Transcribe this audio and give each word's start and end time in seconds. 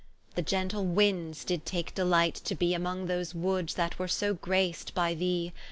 The 0.33 0.41
gentle 0.41 0.83
Windes 0.83 1.45
did 1.45 1.63
take 1.63 1.93
delight 1.93 2.33
to 2.45 2.55
bee 2.55 2.73
Among 2.73 3.05
those 3.05 3.35
woods 3.35 3.75
that 3.75 3.99
were 3.99 4.07
so 4.07 4.33
grac'd 4.33 4.95
by 4.95 5.13
thee. 5.13 5.53